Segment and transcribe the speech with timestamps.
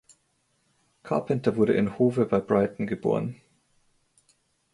[1.03, 3.39] Carpenter wurde in Hove bei Brighton geboren.